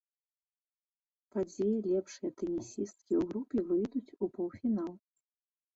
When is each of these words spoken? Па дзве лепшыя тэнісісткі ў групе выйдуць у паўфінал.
Па 1.35 1.39
дзве 1.49 1.67
лепшыя 1.89 2.31
тэнісісткі 2.41 3.13
ў 3.19 3.21
групе 3.31 3.57
выйдуць 3.71 4.15
у 4.23 4.33
паўфінал. 4.41 4.93